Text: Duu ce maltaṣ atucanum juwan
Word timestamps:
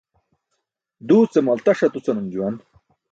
Duu 1.07 1.23
ce 1.31 1.39
maltaṣ 1.45 1.79
atucanum 1.85 2.27
juwan 2.33 2.55